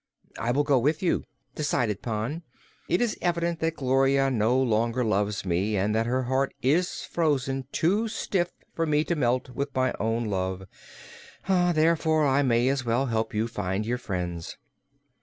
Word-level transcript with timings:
"I 0.39 0.49
will 0.49 0.63
go 0.63 0.79
with 0.79 1.03
you," 1.03 1.25
decided 1.53 2.01
Pon. 2.01 2.41
"It 2.89 3.01
is 3.01 3.19
evident 3.21 3.59
that 3.59 3.75
Gloria 3.75 4.31
no 4.31 4.59
longer 4.59 5.05
loves 5.05 5.45
me 5.45 5.77
and 5.77 5.93
that 5.93 6.07
her 6.07 6.23
heart 6.23 6.55
is 6.63 7.03
frozen 7.03 7.67
too 7.71 8.07
stiff 8.07 8.49
for 8.73 8.87
me 8.87 9.03
to 9.03 9.15
melt 9.15 9.49
it 9.49 9.55
with 9.55 9.75
my 9.75 9.93
own 9.99 10.25
love; 10.25 10.63
therefore 11.47 12.25
I 12.25 12.41
may 12.41 12.67
as 12.67 12.83
well 12.83 13.05
help 13.05 13.35
you 13.35 13.45
to 13.47 13.53
find 13.53 13.85
your 13.85 13.99
friends." 13.99 14.57